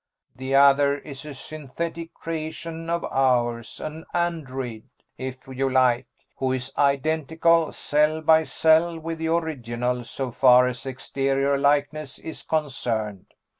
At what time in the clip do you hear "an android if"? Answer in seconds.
3.79-5.37